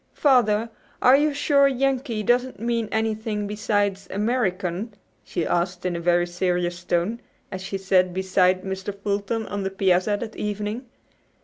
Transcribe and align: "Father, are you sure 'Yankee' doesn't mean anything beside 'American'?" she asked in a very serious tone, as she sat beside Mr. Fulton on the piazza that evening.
"Father, 0.15 0.71
are 0.99 1.15
you 1.15 1.31
sure 1.31 1.67
'Yankee' 1.67 2.23
doesn't 2.23 2.59
mean 2.59 2.89
anything 2.91 3.45
beside 3.45 3.99
'American'?" 4.09 4.95
she 5.23 5.45
asked 5.45 5.85
in 5.85 5.95
a 5.95 5.99
very 5.99 6.25
serious 6.25 6.83
tone, 6.83 7.21
as 7.51 7.61
she 7.61 7.77
sat 7.77 8.11
beside 8.11 8.63
Mr. 8.63 8.97
Fulton 8.99 9.45
on 9.45 9.61
the 9.61 9.69
piazza 9.69 10.17
that 10.19 10.35
evening. 10.35 10.87